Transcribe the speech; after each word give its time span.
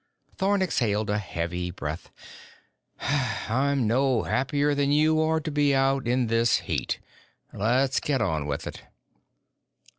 Thorn 0.35 0.63
exhaled 0.63 1.11
a 1.11 1.19
heavy 1.19 1.69
breath. 1.69 2.09
"I'm 2.99 3.85
no 3.85 4.23
happier 4.23 4.73
than 4.73 4.91
you 4.91 5.21
are 5.21 5.39
to 5.39 5.51
be 5.51 5.75
out 5.75 6.07
in 6.07 6.25
this 6.25 6.57
heat. 6.61 6.97
Let's 7.53 7.99
get 7.99 8.19
on 8.19 8.47
with 8.47 8.65
it." 8.65 8.81